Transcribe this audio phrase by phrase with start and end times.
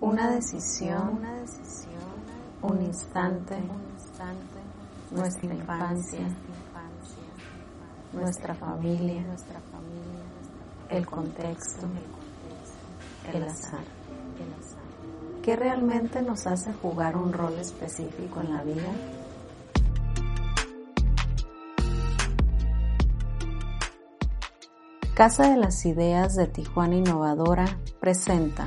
[0.00, 1.92] Una decisión, una decisión,
[2.62, 4.60] un instante, un instante,
[5.10, 6.20] nuestra infancia,
[8.12, 10.22] nuestra familia, nuestra familia,
[10.90, 11.86] el contexto,
[13.34, 13.80] el azar.
[15.42, 18.92] ¿Qué realmente nos hace jugar un rol específico en la vida?
[25.16, 27.66] Casa de las Ideas de Tijuana Innovadora
[27.98, 28.64] presenta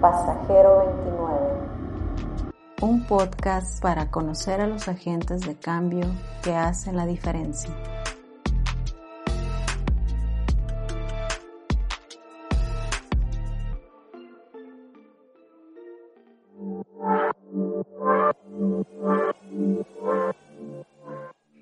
[0.00, 1.38] Pasajero 29.
[2.80, 6.06] Un podcast para conocer a los agentes de cambio
[6.42, 7.70] que hacen la diferencia.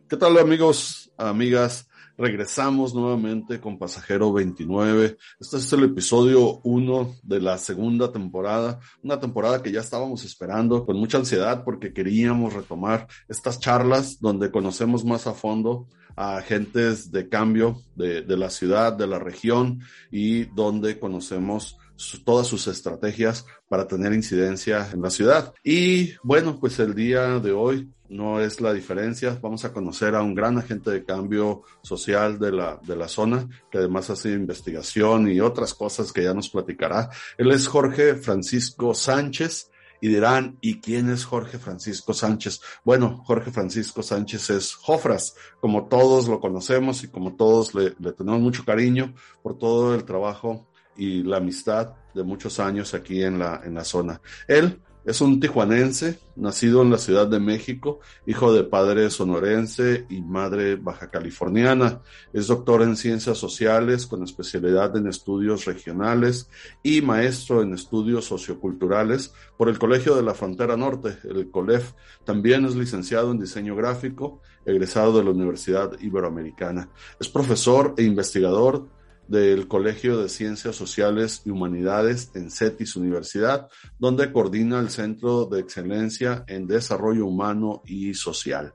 [0.09, 1.89] ¿Qué tal amigos, amigas?
[2.21, 5.17] Regresamos nuevamente con Pasajero 29.
[5.39, 10.85] Este es el episodio 1 de la segunda temporada, una temporada que ya estábamos esperando
[10.85, 17.13] con mucha ansiedad porque queríamos retomar estas charlas donde conocemos más a fondo a agentes
[17.13, 19.81] de cambio de, de la ciudad, de la región
[20.11, 21.79] y donde conocemos
[22.25, 25.53] todas sus estrategias para tener incidencia en la ciudad.
[25.65, 29.39] Y bueno, pues el día de hoy no es la diferencia.
[29.41, 33.49] Vamos a conocer a un gran agente de cambio social de la, de la zona,
[33.71, 37.11] que además hace investigación y otras cosas que ya nos platicará.
[37.37, 39.71] Él es Jorge Francisco Sánchez.
[40.01, 42.61] Y dirán, ¿y quién es Jorge Francisco Sánchez?
[42.85, 48.13] Bueno, Jorge Francisco Sánchez es Jofras, como todos lo conocemos y como todos le, le
[48.13, 49.13] tenemos mucho cariño
[49.43, 53.85] por todo el trabajo y la amistad de muchos años aquí en la, en la
[53.85, 54.21] zona.
[54.47, 54.79] Él
[55.09, 60.77] es un tijuanense, nacido en la Ciudad de México, hijo de padre sonorense y madre
[60.77, 62.03] baja californiana.
[62.35, 66.51] Es doctor en ciencias sociales con especialidad en estudios regionales
[66.83, 71.93] y maestro en estudios socioculturales por el Colegio de la Frontera Norte, el COLEF.
[72.25, 76.91] También es licenciado en diseño gráfico, egresado de la Universidad Iberoamericana.
[77.19, 78.87] Es profesor e investigador
[79.29, 83.69] del Colegio de Ciencias Sociales y Humanidades en CETIS Universidad,
[83.99, 88.73] donde coordina el Centro de Excelencia en Desarrollo Humano y Social.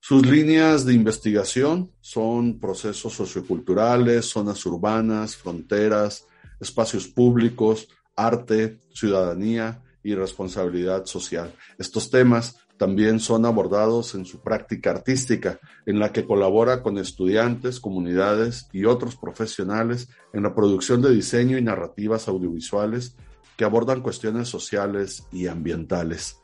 [0.00, 6.26] Sus líneas de investigación son procesos socioculturales, zonas urbanas, fronteras,
[6.60, 11.52] espacios públicos, arte, ciudadanía y responsabilidad social.
[11.78, 17.80] Estos temas también son abordados en su práctica artística, en la que colabora con estudiantes,
[17.80, 23.16] comunidades y otros profesionales en la producción de diseño y narrativas audiovisuales
[23.56, 26.38] que abordan cuestiones sociales y ambientales.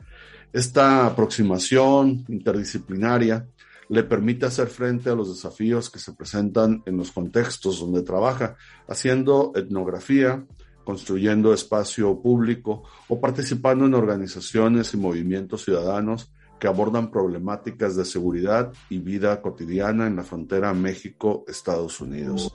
[0.52, 3.46] Esta aproximación interdisciplinaria
[3.88, 8.56] le permite hacer frente a los desafíos que se presentan en los contextos donde trabaja,
[8.88, 10.44] haciendo etnografía,
[10.84, 18.72] construyendo espacio público o participando en organizaciones y movimientos ciudadanos que abordan problemáticas de seguridad
[18.88, 22.54] y vida cotidiana en la frontera México-Estados Unidos.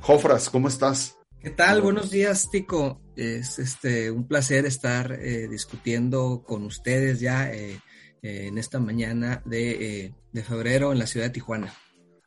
[0.00, 1.16] Jofras, ¿cómo estás?
[1.40, 1.82] ¿Qué tal?
[1.82, 3.00] Buenos días, Tico.
[3.16, 7.80] Es este un placer estar eh, discutiendo con ustedes ya eh,
[8.22, 11.72] eh, en esta mañana de, de febrero en la ciudad de Tijuana.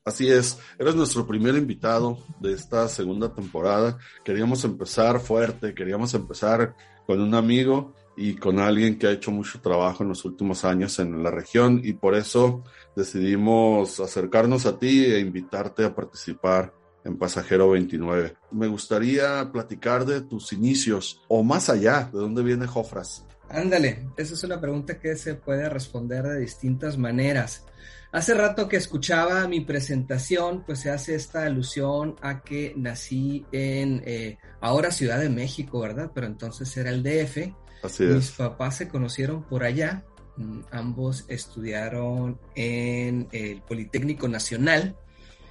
[0.08, 3.98] Así es, eres nuestro primer invitado de esta segunda temporada.
[4.24, 9.60] Queríamos empezar fuerte, queríamos empezar con un amigo y con alguien que ha hecho mucho
[9.60, 12.64] trabajo en los últimos años en la región y por eso
[12.96, 18.38] decidimos acercarnos a ti e invitarte a participar en Pasajero 29.
[18.52, 23.26] Me gustaría platicar de tus inicios o más allá, de dónde viene Jofras.
[23.50, 27.64] Ándale, esa es una pregunta que se puede responder de distintas maneras.
[28.12, 34.02] Hace rato que escuchaba mi presentación, pues se hace esta alusión a que nací en
[34.06, 36.12] eh, ahora Ciudad de México, ¿verdad?
[36.14, 37.54] Pero entonces era el DF.
[37.84, 38.16] Así es.
[38.16, 40.06] Mis papás se conocieron por allá.
[40.38, 44.96] Mm, ambos estudiaron en el Politécnico Nacional.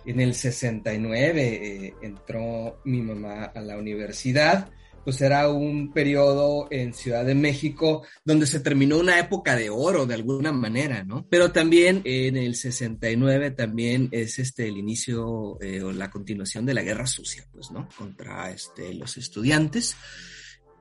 [0.06, 4.70] En el 69 eh, entró mi mamá a la universidad
[5.06, 10.04] pues era un periodo en Ciudad de México donde se terminó una época de oro
[10.04, 11.28] de alguna manera, ¿no?
[11.30, 16.74] Pero también en el 69 también es este el inicio eh, o la continuación de
[16.74, 17.88] la guerra sucia, pues, ¿no?
[17.96, 19.96] Contra este, los estudiantes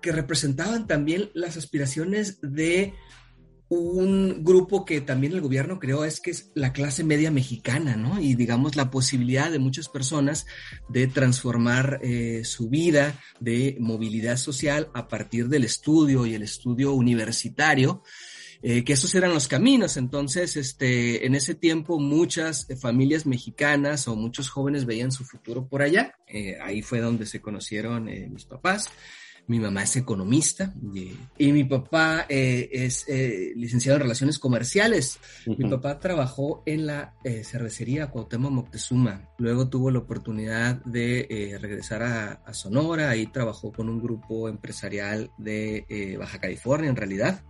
[0.01, 2.95] que representaban también las aspiraciones de
[3.67, 8.21] un grupo que también el gobierno creó es que es la clase media mexicana, ¿no?
[8.21, 10.45] Y digamos la posibilidad de muchas personas
[10.87, 16.93] de transformar eh, su vida de movilidad social a partir del estudio y el estudio
[16.93, 18.03] universitario.
[18.61, 19.95] Eh, que esos eran los caminos.
[19.95, 25.83] Entonces, este, en ese tiempo, muchas familias mexicanas o muchos jóvenes veían su futuro por
[25.83, 26.15] allá.
[26.25, 28.89] Eh, ahí fue donde se conocieron mis papás
[29.47, 30.73] mi mamá es economista
[31.37, 35.19] y, mi papá eh, es eh, licenciado en Relaciones Comerciales.
[35.45, 39.29] Mi papá trabajó en la eh, cervecería Cuauhtémoc Moctezuma.
[39.37, 43.09] Luego tuvo la oportunidad de regresar a, Sonora.
[43.09, 47.43] Ahí trabajó con un grupo empresarial de Baja California, en realidad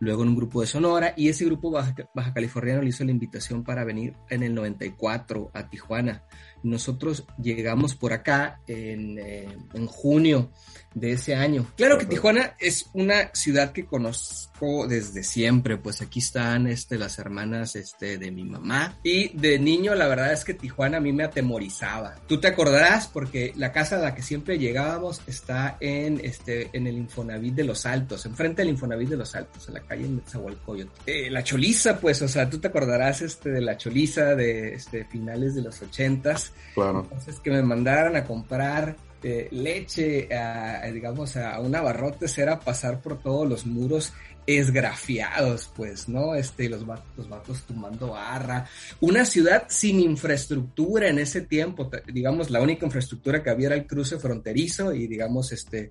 [0.00, 3.10] luego en un grupo de Sonora, y ese grupo baja, baja, californiano le hizo la
[3.10, 6.24] invitación para venir en el 94 a Tijuana.
[6.62, 10.50] Nosotros llegamos por acá en, en junio
[10.94, 11.66] de ese año.
[11.76, 14.47] Claro que Tijuana es una ciudad que conozco
[14.88, 19.94] desde siempre, pues aquí están este, las hermanas este, de mi mamá y de niño
[19.94, 22.16] la verdad es que Tijuana a mí me atemorizaba.
[22.26, 26.86] Tú te acordarás porque la casa a la que siempre llegábamos está en, este, en
[26.86, 30.88] el Infonavit de los Altos, enfrente del Infonavit de los Altos, en la calle de
[31.06, 35.04] Eh, la Choliza, pues, o sea, tú te acordarás este, de la Choliza de este,
[35.04, 36.52] finales de los ochentas.
[36.74, 37.02] Claro.
[37.04, 43.00] Entonces que me mandaran a comprar este, leche, a, digamos, a un abarrotes era pasar
[43.00, 44.12] por todos los muros
[44.48, 46.34] esgrafiados, pues, ¿no?
[46.34, 46.82] Este, los
[47.18, 48.66] los vatos tomando barra.
[48.98, 53.86] Una ciudad sin infraestructura en ese tiempo, digamos, la única infraestructura que había era el
[53.86, 55.90] cruce fronterizo y, digamos, este,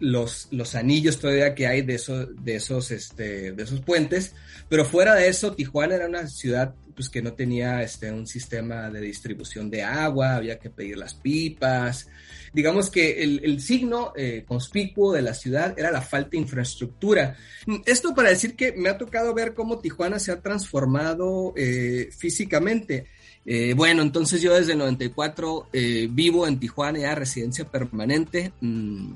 [0.00, 4.34] los, los anillos todavía que hay de esos, de esos, este, de esos puentes,
[4.68, 8.90] pero fuera de eso, Tijuana era una ciudad pues que no tenía este, un sistema
[8.90, 12.08] de distribución de agua, había que pedir las pipas.
[12.52, 17.36] Digamos que el, signo eh, conspicuo de la ciudad era la falta de infraestructura.
[17.84, 23.06] Esto para decir que me ha tocado ver cómo Tijuana se ha transformado eh, físicamente.
[23.44, 25.68] Eh, bueno, entonces yo desde el 94
[26.10, 28.52] vivo en Tijuana ya residencia permanente.
[28.60, 29.14] Mm,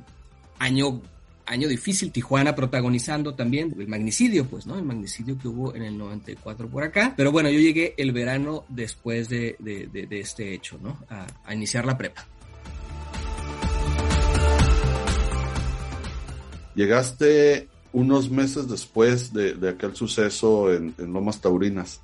[0.58, 1.00] año
[1.48, 4.76] año difícil, Tijuana protagonizando también el magnicidio, pues, ¿no?
[4.76, 7.14] El magnicidio que hubo en el 94 por acá.
[7.16, 9.56] Pero bueno, yo llegué el verano después de,
[10.10, 10.98] este hecho, ¿no?
[11.08, 12.26] A, iniciar la prepa.
[16.74, 22.02] Llegaste unos meses después de, aquel suceso en, en, Lomas Taurinas,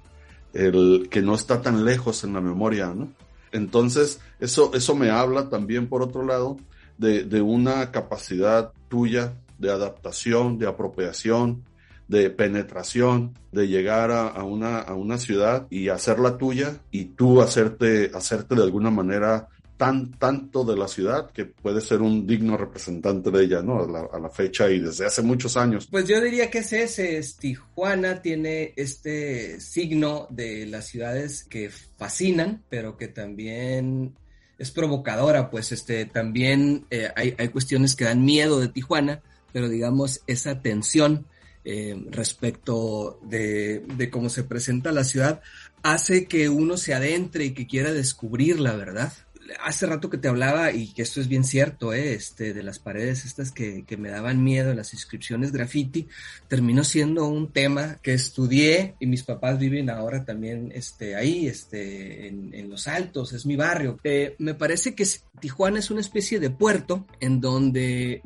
[0.52, 3.12] el que no está tan lejos en la memoria, ¿no?
[3.52, 6.56] Entonces, eso, eso me habla también, por otro lado,
[6.98, 11.64] de, una capacidad tuya de adaptación, de apropiación,
[12.08, 18.10] de penetración, de llegar a, una, a una ciudad y hacerla tuya y tú hacerte,
[18.14, 23.30] hacerte de alguna manera tan, tanto de la ciudad que puede ser un digno representante
[23.30, 24.08] de ella, ¿no?
[24.12, 25.88] A la, fecha y desde hace muchos años.
[25.90, 31.70] Pues yo diría que es ese, es Tijuana tiene este signo de las ciudades que
[31.70, 34.14] fascinan, pero que también
[34.58, 39.20] es provocadora, pues este, también eh, hay, hay, cuestiones que dan miedo de Tijuana,
[39.52, 41.26] pero digamos esa tensión
[41.64, 45.40] eh, respecto de, de, cómo se presenta la ciudad
[45.82, 49.12] hace que uno se adentre y que quiera descubrir la verdad
[49.60, 52.14] hace rato que te hablaba, y que esto es bien cierto, ¿eh?
[52.14, 56.08] este, de las paredes estas que, me daban miedo, las inscripciones graffiti,
[56.48, 62.28] terminó siendo un tema que estudié y mis papás viven ahora también este, ahí, este,
[62.28, 63.98] en, Los Altos, es mi barrio.
[64.04, 65.06] Eh, me parece que
[65.40, 68.20] Tijuana es una especie de puerto en donde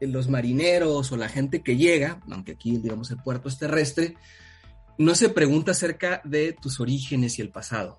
[0.00, 4.16] los marineros o la gente que llega, aunque aquí digamos el puerto es terrestre,
[4.96, 7.98] no se pregunta acerca de tus orígenes y el pasado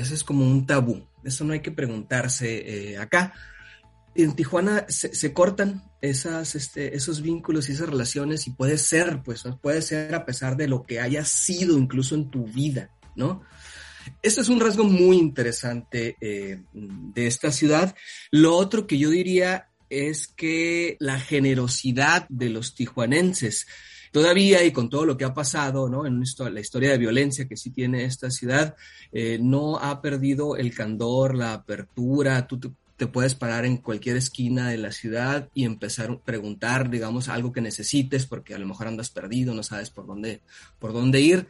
[0.00, 1.06] eso es como un tabú.
[1.24, 3.34] Eso no hay que preguntarse eh, acá.
[4.14, 9.82] En Tijuana se, cortan este, esos vínculos y esas relaciones y puede ser, pues, puede
[9.82, 13.42] ser a pesar de lo que haya sido incluso en tu vida, ¿no?
[14.22, 17.96] Esto es un rasgo muy interesante eh, de esta ciudad.
[18.30, 23.66] Lo otro que yo diría es que la generosidad de los tijuanenses,
[24.14, 26.06] todavía y con todo lo que ha pasado, ¿no?
[26.06, 28.76] En la historia de violencia que sí tiene esta ciudad,
[29.10, 32.60] eh, no ha perdido el candor, la apertura, tú
[32.96, 37.52] te, puedes parar en cualquier esquina de la ciudad y empezar a preguntar, digamos, algo
[37.52, 40.42] que necesites, porque a lo mejor andas perdido, no sabes por dónde,
[40.78, 41.48] por dónde ir,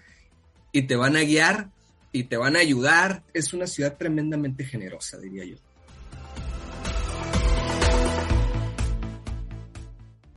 [0.73, 1.68] y te van a guiar
[2.12, 3.23] y te van a ayudar.
[3.35, 5.56] Es una ciudad tremendamente generosa, diría yo.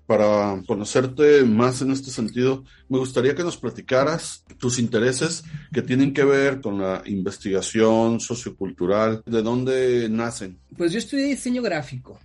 [0.07, 6.13] Para conocerte más en este sentido, me gustaría que nos platicaras tus intereses que tienen
[6.13, 10.57] que ver con la investigación sociocultural, de dónde nacen.
[10.77, 12.19] Pues yo estudié diseño gráfico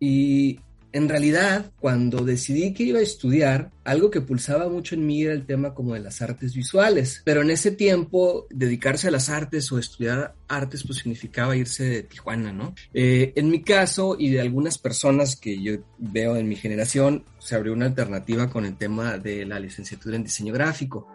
[0.00, 0.58] y
[0.92, 5.32] en realidad, cuando decidí que iba a estudiar, algo que pulsaba mucho en mí era
[5.32, 7.22] el tema como de las artes visuales.
[7.24, 12.02] Pero en ese tiempo, dedicarse a las artes o estudiar artes, pues significaba irse de
[12.02, 12.74] Tijuana, ¿no?
[12.94, 17.54] Eh, en mi caso y de algunas personas que yo veo en mi generación, se
[17.54, 21.06] abrió una alternativa con el tema de la licenciatura en diseño gráfico.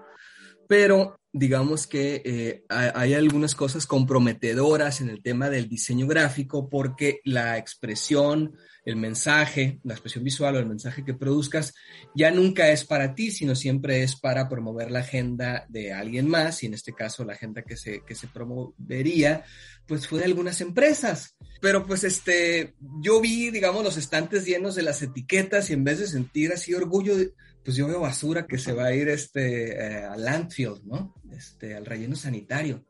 [0.67, 7.21] Pero digamos que eh, hay algunas cosas comprometedoras en el tema del diseño gráfico porque
[7.25, 11.73] la expresión, el mensaje, la expresión visual o el mensaje que produzcas
[12.13, 16.61] ya nunca es para ti, sino siempre es para promover la agenda de alguien más,
[16.61, 19.43] y en este caso la agenda que se, que se promovería,
[19.87, 21.35] pues fue de algunas empresas.
[21.61, 25.97] Pero pues este, yo vi, digamos, los estantes llenos de las etiquetas y en vez
[25.97, 27.15] de sentir así orgullo,
[27.63, 31.15] pues yo veo basura que se va a ir este, eh, a landfill, ¿no?
[31.31, 32.85] Este, al relleno sanitario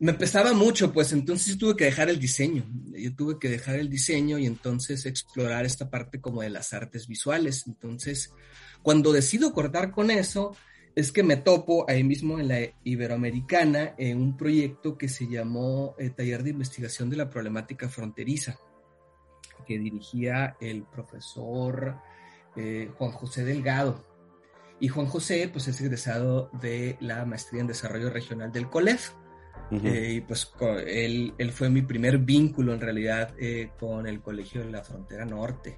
[0.00, 2.64] me pesaba mucho, pues entonces tuve que dejar el diseño.
[2.86, 7.06] Yo tuve que dejar el diseño y entonces explorar esta parte como de las artes
[7.06, 7.66] visuales.
[7.66, 8.32] Entonces,
[8.82, 10.56] cuando decido cortar con eso,
[10.96, 15.94] es que me topo ahí mismo en la Iberoamericana en un proyecto que se llamó
[15.98, 18.58] eh, Taller de Investigación de la Problemática Fronteriza,
[19.66, 21.96] que dirigía el profesor
[22.56, 24.04] eh, Juan José Delgado.
[24.80, 29.12] Y Juan José, pues es egresado de la Maestría en Desarrollo Regional del COLEF.
[29.70, 30.52] Eh, y pues
[30.86, 35.24] él, él, fue mi primer vínculo en realidad eh, con el Colegio de la Frontera
[35.24, 35.76] Norte.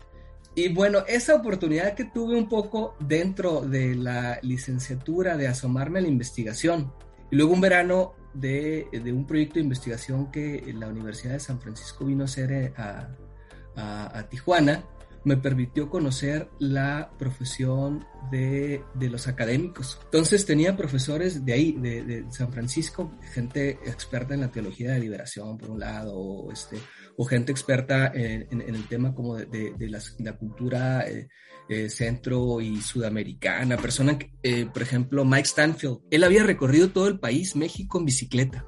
[0.55, 6.03] Y bueno, esa oportunidad que tuve un poco dentro de la licenciatura de asomarme a
[6.03, 6.93] la investigación.
[7.31, 11.61] Y luego un verano de, de un proyecto de investigación que la Universidad de San
[11.61, 13.11] Francisco vino a hacer a,
[13.77, 14.85] a, a Tijuana
[15.25, 20.01] me permitió conocer la profesión de, de, los académicos.
[20.05, 25.01] Entonces tenía profesores de ahí, de, de, San Francisco, gente experta en la teología de
[25.01, 26.79] liberación, por un lado, este,
[27.17, 29.75] o gente experta en, en, en el tema como de,
[30.19, 31.29] la cultura eh,
[31.69, 37.19] eh, centro y sudamericana, persona, eh, por ejemplo, Mike Stanfield, él había recorrido todo el
[37.19, 38.67] país, México, en bicicleta.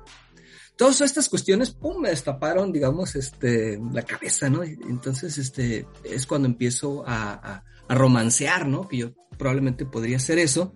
[0.77, 4.65] Todas estas cuestiones, pum, me destaparon, digamos, este, la cabeza, ¿no?
[4.65, 8.89] Entonces, este, es cuando empiezo a, a, romancear, ¿no?
[8.89, 10.75] Que yo probablemente podría hacer eso.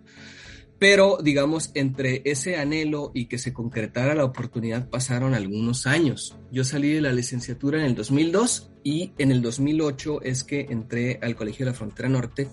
[0.79, 6.39] Pero, digamos, entre ese anhelo y que se concretara la oportunidad pasaron algunos años.
[6.53, 11.19] Yo salí de la licenciatura en el 2002 y en el 2008 es que entré
[11.21, 12.49] al Colegio de la Frontera Norte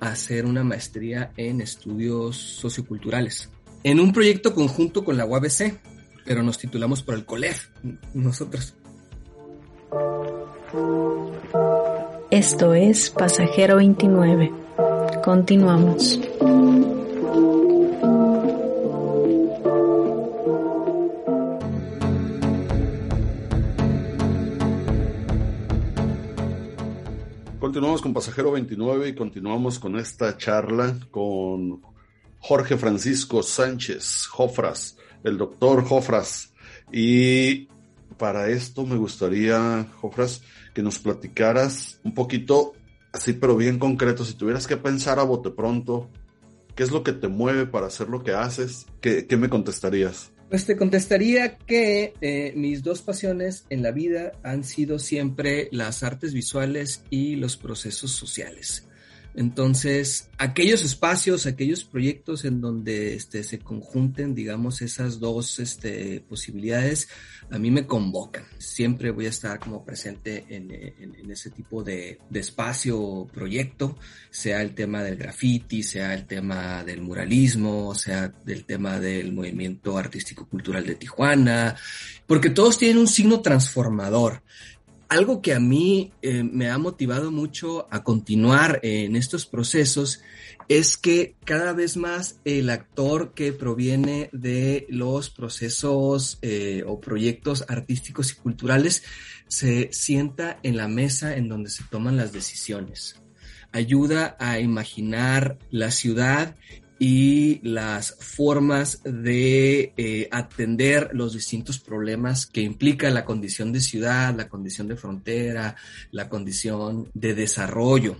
[0.00, 3.48] a hacer una maestría en estudios socioculturales.
[3.82, 5.93] En un proyecto conjunto con la UABC,
[6.24, 7.68] pero nos titulamos por el COLEF,
[8.14, 8.74] nosotros.
[12.30, 14.52] Esto es Pasajero 29.
[15.22, 16.20] Continuamos.
[27.60, 31.82] Continuamos con Pasajero 29 y continuamos con esta charla con
[32.38, 36.52] Jorge Francisco Sánchez Jofras, el doctor Jofras.
[36.92, 37.68] Y
[38.18, 42.74] para esto me gustaría, Jofras, que nos platicaras un poquito,
[43.12, 46.10] así pero bien concreto, si tuvieras que pensar a bote pronto,
[46.76, 48.86] ¿qué es lo que te mueve para hacer lo que haces?
[49.00, 50.30] ¿Qué, qué me contestarías?
[50.50, 56.02] Pues te contestaría que eh, mis dos pasiones en la vida han sido siempre las
[56.02, 58.86] artes visuales y los procesos sociales.
[59.36, 67.08] Entonces, aquellos espacios, aquellos proyectos en donde este, se conjunten, digamos, esas dos este, posibilidades,
[67.50, 68.44] a mí me convocan.
[68.58, 70.70] Siempre voy a estar como presente en,
[71.30, 73.98] ese tipo de, espacio, proyecto,
[74.30, 79.98] sea el tema del graffiti, sea el tema del muralismo, sea del tema del movimiento
[79.98, 81.76] artístico-cultural de Tijuana,
[82.26, 84.42] porque todos tienen un signo transformador
[85.08, 90.22] algo que a mí eh, me ha motivado mucho a continuar en estos procesos
[90.68, 97.64] es que cada vez más el actor que proviene de los procesos eh, o proyectos
[97.68, 99.02] artísticos y culturales
[99.48, 103.20] se sienta en la mesa en donde se toman las decisiones.
[103.72, 106.56] Ayuda a imaginar la ciudad
[107.06, 114.34] y las formas de eh, atender los distintos problemas que implica la condición de ciudad,
[114.34, 115.76] la condición de frontera,
[116.12, 118.16] la condición de desarrollo.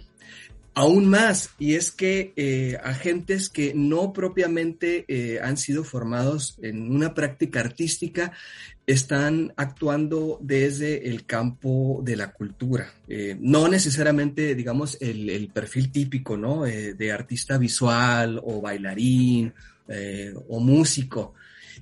[0.75, 6.90] Aún más, y es que eh, agentes que no propiamente eh, han sido formados en
[6.95, 8.33] una práctica artística
[8.87, 12.93] están actuando desde el campo de la cultura.
[13.09, 16.64] Eh, no necesariamente, digamos, el, perfil típico, ¿no?
[16.64, 19.54] de artista visual o bailarín
[20.49, 21.33] o músico.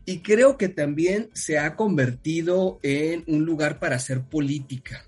[0.05, 5.05] Y creo que también se ha convertido en un lugar para hacer política.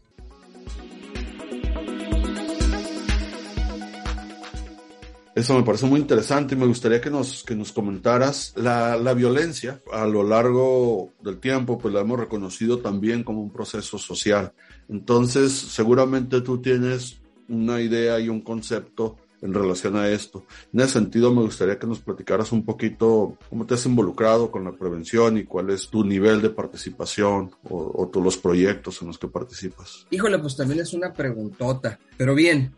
[5.34, 9.14] Eso me parece muy interesante y me gustaría que nos, que nos comentaras la, la,
[9.14, 14.52] violencia a lo largo del tiempo, pues la hemos reconocido también como un proceso social.
[14.88, 20.46] Entonces, seguramente tú tienes una idea y un concepto en relación a esto.
[20.72, 24.64] En ese sentido, me gustaría que nos platicaras un poquito cómo te has involucrado con
[24.64, 29.18] la prevención y cuál es tu nivel de participación o, o los proyectos en los
[29.18, 30.06] que participas.
[30.10, 31.98] Híjole, pues también es una preguntota.
[32.16, 32.72] Pero bien,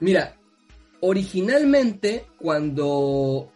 [0.00, 0.37] mira,
[1.00, 3.52] originalmente cuando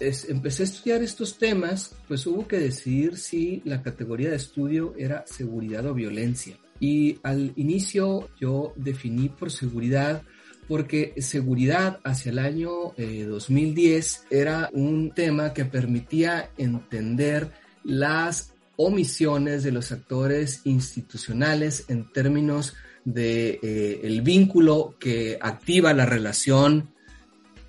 [0.00, 5.24] empecé a estudiar estos temas, pues hubo que decidir si la categoría de estudio era
[5.26, 6.56] seguridad o violencia.
[6.80, 10.22] Y al inicio yo definí por seguridad
[10.68, 17.50] porque seguridad hacia el año 2010 eh, era un tema que permitía entender
[17.82, 22.74] las omisiones de los actores institucionales en términos
[23.04, 26.90] de eh, el vínculo que activa la relación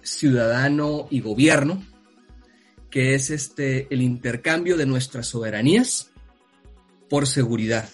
[0.01, 1.83] ciudadano y gobierno,
[2.89, 6.11] que es este el intercambio de nuestras soberanías
[7.09, 7.89] por seguridad.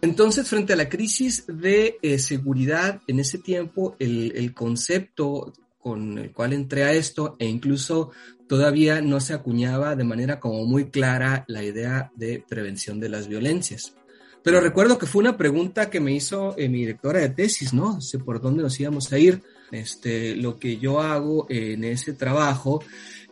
[0.00, 6.18] Entonces, frente a la crisis de eh, seguridad en ese tiempo, el, el, concepto con
[6.18, 8.10] el cual entré a esto, e incluso
[8.48, 13.28] todavía no se acuñaba de manera como muy clara la idea de prevención de las
[13.28, 13.94] violencias.
[14.42, 18.00] Pero recuerdo que fue una pregunta que me hizo eh, mi directora de tesis, ¿no?
[18.00, 19.42] sé por dónde nos íbamos a ir.
[19.70, 22.82] Este, lo que yo hago en ese trabajo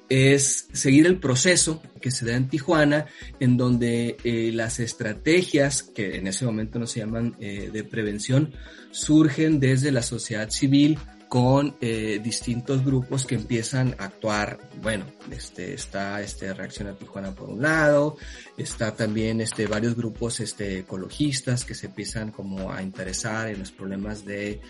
[0.08, 3.06] es seguir el proceso que se da en Tijuana,
[3.38, 8.52] en donde eh, las estrategias, que en ese momento no se llaman eh, de prevención,
[8.90, 10.98] surgen desde la sociedad civil
[11.30, 14.58] con eh, distintos grupos que empiezan a actuar.
[14.82, 18.16] Bueno, este, está este Reacción a Tijuana por un lado,
[18.58, 23.70] está también este, varios grupos este, ecologistas que se empiezan como a interesar en los
[23.70, 24.60] problemas de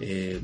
[0.00, 0.40] eh,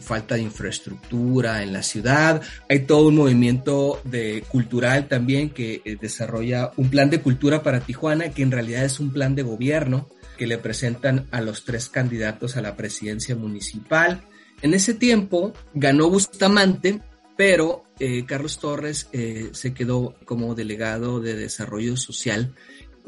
[0.00, 2.42] falta de infraestructura en la ciudad.
[2.68, 7.80] Hay todo un movimiento de cultural también que eh, desarrolla un plan de cultura para
[7.80, 11.88] Tijuana que en realidad es un plan de gobierno que le presentan a los tres
[11.88, 14.26] candidatos a la presidencia municipal
[14.62, 17.00] en ese tiempo ganó Bustamante,
[17.36, 22.54] pero eh, Carlos Torres eh, se quedó como delegado de desarrollo social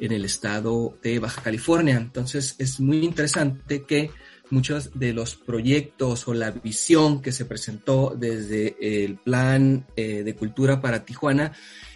[0.01, 1.97] en el estado de Baja California.
[1.97, 4.11] Entonces es muy interesante que
[4.51, 10.81] muchos de los proyectos o la visión que se presentó desde el plan de cultura
[10.81, 11.53] para Tijuana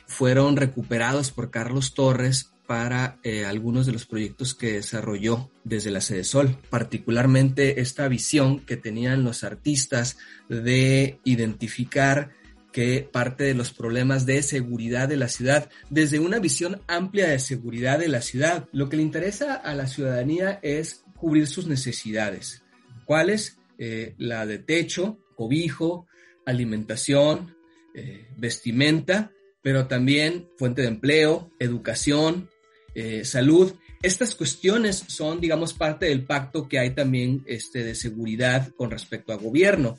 [0.08, 6.00] fueron recuperados por Carlos Torres para eh, algunos de los proyectos que desarrolló desde la
[6.00, 10.18] Sede Sol, particularmente esta visión que tenían los artistas
[10.48, 12.32] de identificar
[12.72, 17.38] que parte de los problemas de seguridad de la ciudad, desde una visión amplia de
[17.38, 22.62] seguridad de la ciudad, lo que le interesa a la ciudadanía es cubrir sus necesidades.
[23.04, 23.58] ¿Cuáles?
[23.78, 26.06] Eh, la de techo, cobijo,
[26.44, 27.56] alimentación,
[27.94, 29.32] eh, vestimenta,
[29.68, 32.48] pero también fuente de empleo, educación,
[32.94, 33.74] eh, salud.
[34.02, 39.30] Estas cuestiones son, digamos, parte del pacto que hay también este, de seguridad con respecto
[39.30, 39.98] a gobierno.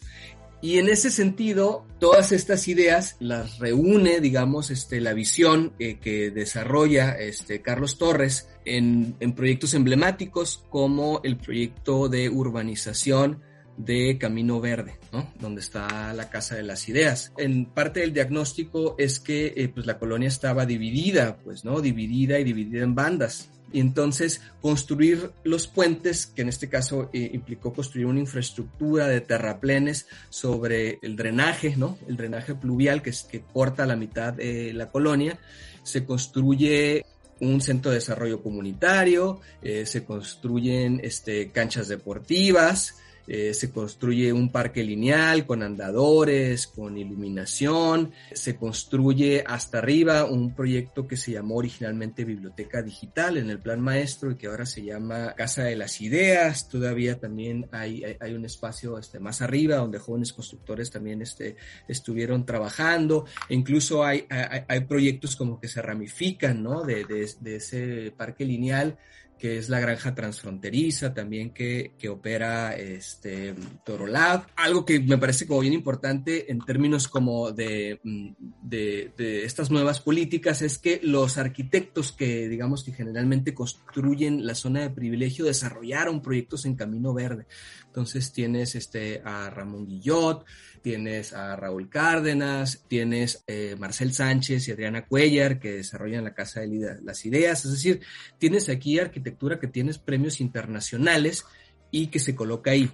[0.60, 6.32] Y en ese sentido, todas estas ideas las reúne, digamos, este, la visión eh, que
[6.32, 13.44] desarrolla este, Carlos Torres en, en, proyectos emblemáticos como el proyecto de urbanización
[13.80, 15.32] de Camino Verde, ¿no?
[15.40, 17.32] donde está la Casa de las Ideas.
[17.38, 21.80] En parte del diagnóstico es que eh, pues la colonia estaba dividida, pues, ¿no?
[21.80, 23.50] Dividida y dividida en bandas.
[23.72, 29.22] Y entonces construir los puentes, que en este caso eh, implicó construir una infraestructura de
[29.22, 31.98] terraplenes sobre el drenaje, ¿no?
[32.08, 35.40] El drenaje pluvial que, es, que corta la mitad de la colonia.
[35.84, 37.06] Se construye
[37.40, 42.98] un centro de desarrollo comunitario, eh, se construyen este, canchas deportivas,
[43.32, 50.56] eh, se construye un parque lineal con andadores, con iluminación, se construye hasta arriba un
[50.56, 54.84] proyecto que se llamó originalmente Biblioteca Digital en el plan maestro y que ahora se
[54.84, 60.00] llama Casa de las Ideas, todavía también hay, hay, un espacio este, más arriba donde
[60.00, 61.56] jóvenes constructores también este,
[61.88, 66.84] estuvieron trabajando, incluso hay, hay, proyectos como que se ramifican ¿no?
[66.84, 68.98] de, de ese parque lineal
[69.40, 74.46] que es la granja transfronteriza también que, que opera este Torolab.
[74.56, 78.30] Algo que me parece como bien importante en términos como de, mm,
[78.62, 84.56] de, de, estas nuevas políticas es que los arquitectos que digamos que generalmente construyen la
[84.56, 87.48] zona de privilegio desarrollaron proyectos en Camino Verde.
[87.88, 90.46] Entonces tienes este, a Ramón Guillot,
[90.82, 96.62] tienes a Raúl Cárdenas, tienes eh, Marcel Sánchez y Adriana Cuellar que desarrollan la Casa
[96.62, 98.02] de las Ideas, es decir,
[98.38, 101.46] tienes aquí arquitectura que tienes premios internacionales
[101.92, 102.90] y que se coloca ahí.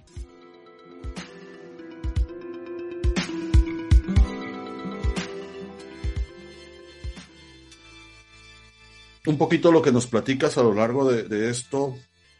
[9.26, 11.96] Un poquito lo que nos platicas a lo largo de, de esto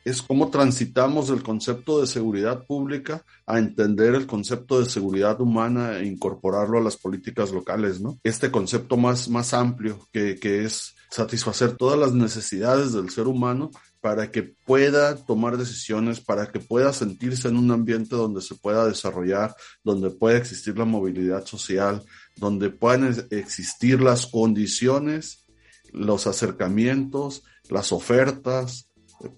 [0.07, 5.99] es cómo transitamos del concepto de seguridad pública a entender el concepto de seguridad humana
[5.99, 8.17] e incorporarlo a las políticas locales, ¿no?
[8.23, 13.73] Este concepto más, más amplio que, que es satisfacer todas las necesidades del ser humano
[14.01, 18.87] para que pueda tomar decisiones, para que pueda sentirse en un ambiente donde se pueda
[18.87, 22.05] desarrollar, donde pueda existir la movilidad social,
[22.37, 25.47] donde puedan existir las condiciones,
[25.93, 28.86] los acercamientos, las ofertas,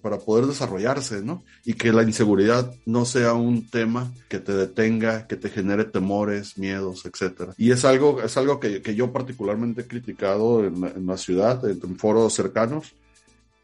[0.01, 1.43] para poder desarrollarse, ¿no?
[1.63, 6.57] Y que la inseguridad no sea un tema que te detenga, que te genere temores,
[6.57, 7.53] miedos, etcétera.
[7.57, 11.63] Y es algo, es algo que, que yo particularmente he criticado en, en la ciudad,
[11.69, 12.93] en, en foros cercanos,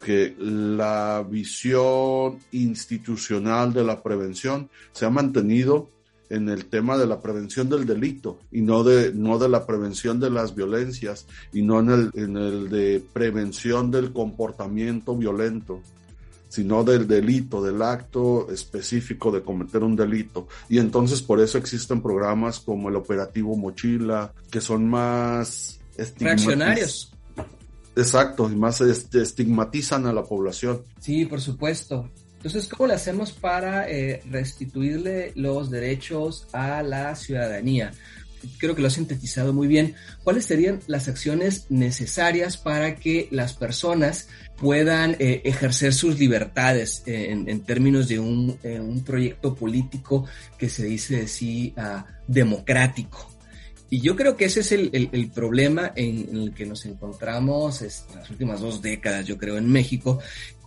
[0.00, 5.88] que la visión institucional de la prevención se ha mantenido
[6.28, 10.18] en el tema de la prevención del delito y no de, no de la prevención
[10.20, 15.82] de las violencias y no en el, en el de prevención del comportamiento violento
[16.48, 20.48] sino del delito, del acto específico de cometer un delito.
[20.68, 25.80] Y entonces por eso existen programas como el operativo Mochila, que son más
[26.18, 27.12] reaccionarios.
[27.96, 30.82] Exacto, y más estigmatizan a la población.
[31.00, 32.10] Sí, por supuesto.
[32.36, 37.92] Entonces, ¿cómo le hacemos para eh, restituirle los derechos a la ciudadanía?
[38.58, 43.54] Creo que lo ha sintetizado muy bien, cuáles serían las acciones necesarias para que las
[43.54, 50.24] personas puedan eh, ejercer sus libertades en, en términos de un, eh, un, proyecto político
[50.58, 53.30] que se dice de sí uh, democrático.
[53.88, 56.86] Y yo creo que ese es el, el, el problema en, en, el que nos
[56.86, 60.18] encontramos en las últimas dos décadas, yo creo, en México,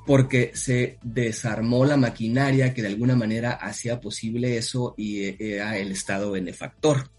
[0.09, 5.77] porque se desarmó la maquinaria que de alguna manera hacía posible eso y eh, era
[5.77, 7.11] el Estado benefactor.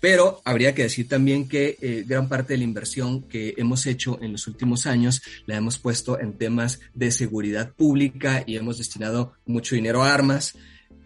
[0.00, 4.18] Pero habría que decir también que eh, gran parte de la inversión que hemos hecho
[4.20, 9.32] en los últimos años la hemos puesto en temas de seguridad pública y hemos destinado
[9.46, 10.54] mucho dinero a armas,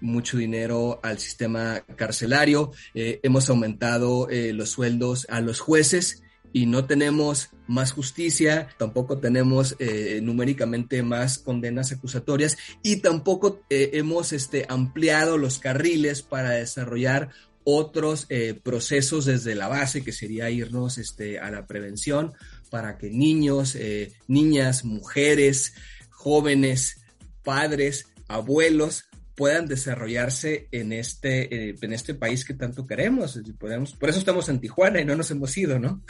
[0.01, 6.67] mucho dinero al sistema carcelario, eh, hemos aumentado eh, los sueldos a los jueces y
[6.67, 14.65] no tenemos más justicia, tampoco tenemos eh, numéricamente más condenas acusatorias y tampoco hemos este,
[14.69, 17.29] ampliado los carriles para desarrollar
[17.71, 22.33] otros eh, procesos desde la base, que sería irnos este, a la prevención
[22.71, 25.75] para que niños, eh, niñas, mujeres,
[26.09, 27.03] jóvenes,
[27.45, 29.05] padres, abuelos
[29.37, 33.39] puedan desarrollarse en este, eh, en este país que tanto queremos.
[33.59, 36.03] Podemos, por eso estamos en Tijuana y no nos hemos ido, ¿no?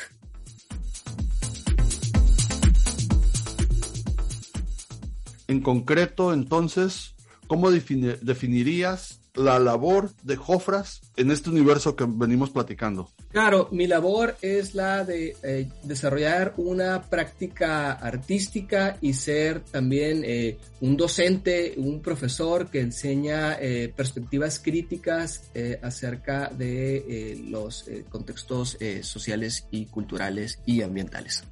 [5.49, 7.17] En concreto, entonces,
[7.49, 13.09] ¿cómo definirías la labor de Jofras en este universo que venimos platicando?
[13.31, 20.59] Claro, mi labor es la de eh, desarrollar una práctica artística y ser también eh,
[20.81, 25.51] un docente, un profesor que enseña eh, perspectivas críticas
[25.83, 31.45] acerca de los contextos sociales y culturales y ambientales.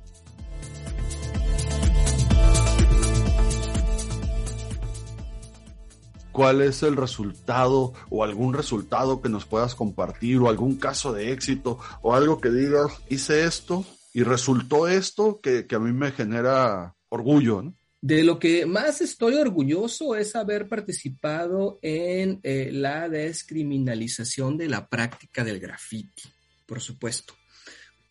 [6.36, 11.32] Cuál es el resultado o algún resultado que nos puedas compartir o algún caso de
[11.32, 16.12] éxito o algo que digas, hice esto y resultó esto que, que a mí me
[16.12, 17.72] genera orgullo.
[18.02, 24.88] De lo que más estoy orgulloso es haber participado en eh, la descriminalización de la
[24.88, 26.24] práctica del graffiti,
[26.66, 27.32] por supuesto.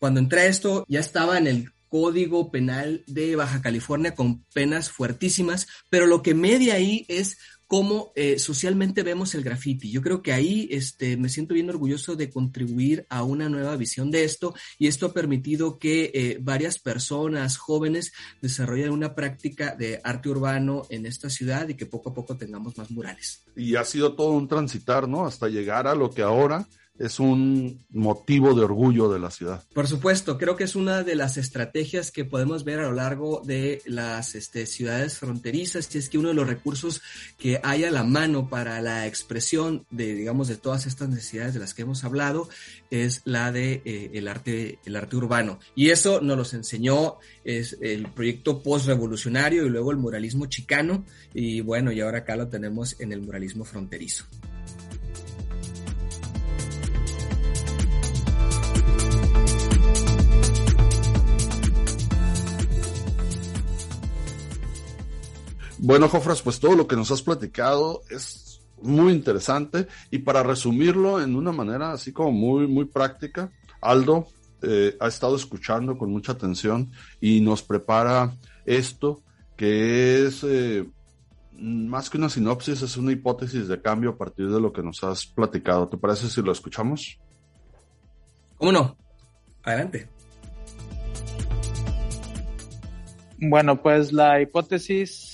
[0.00, 4.90] Cuando entré a esto ya estaba en el Código Penal de Baja California con penas
[4.90, 9.90] fuertísimas, pero lo que media ahí es cómo eh, socialmente vemos el graffiti.
[9.90, 14.10] Yo creo que ahí este, me siento bien orgulloso de contribuir a una nueva visión
[14.10, 20.00] de esto y esto ha permitido que eh, varias personas jóvenes desarrollen una práctica de
[20.04, 23.42] arte urbano en esta ciudad y que poco a poco tengamos más murales.
[23.56, 25.26] Y ha sido todo un transitar, ¿no?
[25.26, 26.66] Hasta llegar a lo que ahora
[26.98, 29.64] es un motivo de orgullo de la ciudad.
[29.74, 33.42] Por supuesto, creo que es una de las estrategias que podemos ver a lo largo
[33.44, 37.02] de las este, ciudades fronterizas, y es que uno de los recursos
[37.38, 41.60] que hay a la mano para la expresión de, digamos, de todas estas necesidades de
[41.60, 42.48] las que hemos hablado,
[42.90, 45.58] es la de eh, el arte, el arte urbano.
[45.74, 51.04] Y eso nos los enseñó es el proyecto post-revolucionario y luego el muralismo chicano,
[51.34, 54.24] y bueno, y ahora acá lo tenemos en el muralismo fronterizo.
[65.78, 71.20] Bueno, Jofras, pues todo lo que nos has platicado es muy interesante y para resumirlo
[71.20, 74.26] en una manera así como muy, muy práctica, Aldo
[74.62, 78.34] eh, ha estado escuchando con mucha atención y nos prepara
[78.64, 79.22] esto
[79.56, 80.86] que es eh,
[81.58, 85.02] más que una sinopsis, es una hipótesis de cambio a partir de lo que nos
[85.04, 85.88] has platicado.
[85.88, 87.18] ¿Te parece si lo escuchamos?
[88.56, 88.96] ¿Cómo no?
[89.62, 90.08] Adelante.
[93.38, 95.25] Bueno, pues la hipótesis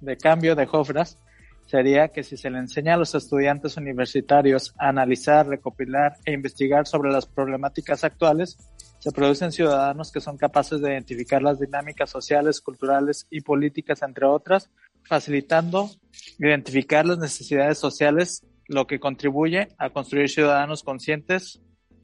[0.00, 1.18] de cambio de Jofras
[1.66, 6.86] sería que si se le enseña a los estudiantes universitarios a analizar, recopilar e investigar
[6.86, 8.58] sobre las problemáticas actuales,
[8.98, 14.26] se producen ciudadanos que son capaces de identificar las dinámicas sociales, culturales y políticas, entre
[14.26, 14.68] otras,
[15.04, 15.90] facilitando
[16.38, 21.60] identificar las necesidades sociales, lo que contribuye a construir ciudadanos conscientes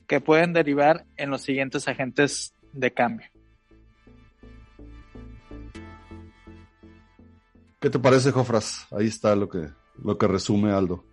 [0.06, 3.35] que pueden derivar en los siguientes agentes de cambio.
[7.80, 8.86] ¿Qué te parece, Jofras?
[8.90, 9.68] Ahí está lo que,
[10.02, 11.04] lo que resume Aldo.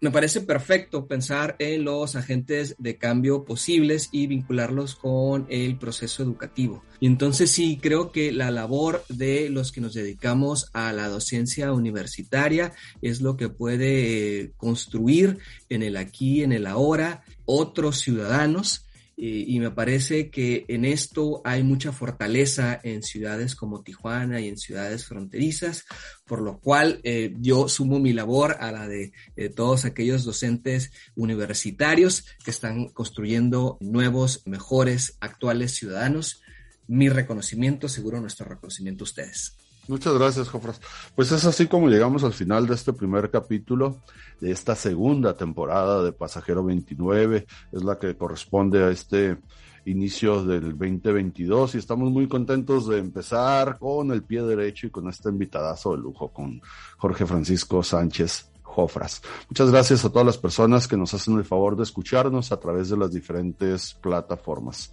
[0.00, 6.22] Me parece perfecto pensar en los agentes de cambio posibles y vincularlos con el proceso
[6.22, 6.84] educativo.
[7.00, 11.72] Y entonces sí, creo que la labor de los que nos dedicamos a la docencia
[11.72, 15.38] universitaria es lo que puede construir
[15.70, 18.85] en el aquí, en el ahora, otros ciudadanos
[19.18, 24.58] y me parece que en esto hay mucha fortaleza en ciudades como Tijuana y en
[24.58, 25.86] ciudades fronterizas,
[26.26, 29.12] por lo cual eh, yo sumo mi labor a la de
[29.54, 36.42] todos aquellos docentes universitarios que están construyendo nuevos, mejores, actuales ciudadanos.
[36.86, 39.56] Mi reconocimiento, seguro nuestro reconocimiento a ustedes.
[39.88, 40.80] Muchas gracias, Jofras.
[41.14, 44.00] Pues es así como llegamos al final de este primer capítulo
[44.40, 47.46] de esta segunda temporada de Pasajero 29.
[47.72, 49.38] Es la que corresponde a este
[49.86, 55.08] inicio del 2022 y estamos muy contentos de empezar con el pie derecho y con
[55.08, 56.60] este invitadazo de lujo con
[56.98, 59.22] Jorge Francisco Sánchez Jofras.
[59.48, 62.90] Muchas gracias a todas las personas que nos hacen el favor de escucharnos a través
[62.90, 64.92] de las diferentes plataformas.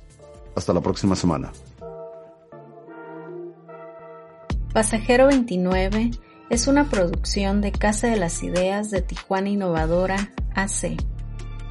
[0.56, 1.52] Hasta la próxima semana.
[4.74, 6.10] Pasajero 29
[6.50, 10.98] es una producción de Casa de las Ideas de Tijuana Innovadora AC.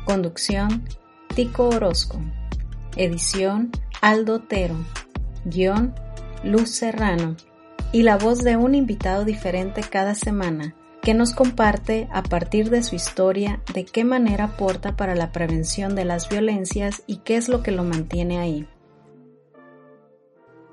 [0.04, 0.84] Conducción,
[1.34, 2.20] Tico Orozco.
[2.96, 4.76] Edición, Aldo Otero.
[5.44, 5.96] Guión,
[6.44, 7.36] Luz Serrano.
[7.90, 12.84] Y la voz de un invitado diferente cada semana que nos comparte a partir de
[12.84, 17.48] su historia de qué manera aporta para la prevención de las violencias y qué es
[17.48, 18.68] lo que lo mantiene ahí.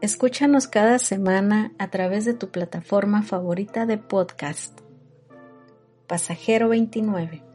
[0.02, 4.80] Escúchanos cada semana a través de tu plataforma favorita de podcast.
[6.08, 7.49] Pasajero 29.